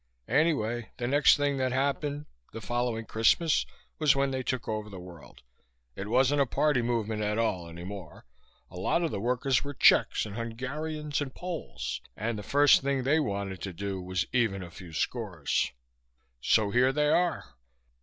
[0.33, 3.67] Anyway, the next thing that happened the following Christmas
[3.99, 5.43] was when they took over the world.
[5.95, 8.25] It wasn't a Party movement at all any more.
[8.71, 13.03] A lot of the workers were Czechs and Hungarians and Poles, and the first thing
[13.03, 15.71] they wanted to do was to even a few scores.
[16.41, 17.53] "So here they are!